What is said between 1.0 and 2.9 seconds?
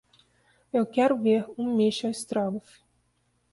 ver o Michel Strogoff